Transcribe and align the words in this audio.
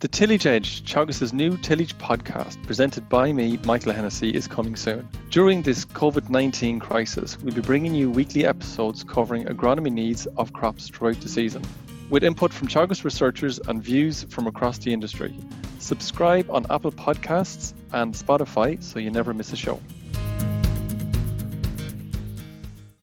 The 0.00 0.08
Tillage 0.08 0.46
Edge, 0.46 0.82
Teagasc's 0.90 1.34
new 1.34 1.58
tillage 1.58 1.94
podcast, 1.98 2.62
presented 2.62 3.06
by 3.10 3.34
me, 3.34 3.58
Michael 3.66 3.92
Hennessy, 3.92 4.30
is 4.30 4.48
coming 4.48 4.74
soon. 4.74 5.06
During 5.28 5.60
this 5.60 5.84
COVID 5.84 6.30
19 6.30 6.80
crisis, 6.80 7.38
we'll 7.38 7.54
be 7.54 7.60
bringing 7.60 7.94
you 7.94 8.10
weekly 8.10 8.46
episodes 8.46 9.04
covering 9.04 9.44
agronomy 9.44 9.92
needs 9.92 10.24
of 10.38 10.54
crops 10.54 10.88
throughout 10.88 11.20
the 11.20 11.28
season, 11.28 11.62
with 12.08 12.24
input 12.24 12.50
from 12.50 12.68
Teagasc 12.68 13.04
researchers 13.04 13.58
and 13.58 13.82
views 13.82 14.22
from 14.30 14.46
across 14.46 14.78
the 14.78 14.90
industry. 14.90 15.34
Subscribe 15.80 16.50
on 16.50 16.64
Apple 16.70 16.92
Podcasts 16.92 17.74
and 17.92 18.14
Spotify 18.14 18.82
so 18.82 18.98
you 18.98 19.10
never 19.10 19.34
miss 19.34 19.52
a 19.52 19.56
show. 19.56 19.78